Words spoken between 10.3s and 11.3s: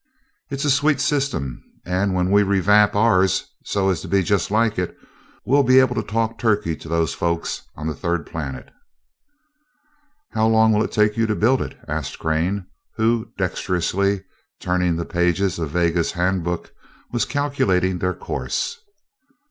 "How long will it take you